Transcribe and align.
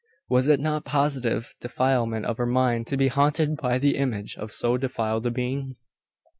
Was 0.31 0.47
it 0.47 0.59
not 0.59 0.83
positive 0.83 1.53
defilement 1.61 2.25
of 2.25 2.37
her 2.39 2.47
mind 2.47 2.87
to 2.87 2.97
be 2.97 3.07
haunted 3.07 3.55
by 3.57 3.77
the 3.77 3.97
image 3.97 4.35
of 4.35 4.51
so 4.51 4.75
defiled 4.75 5.27
a 5.27 5.29
being? 5.29 5.75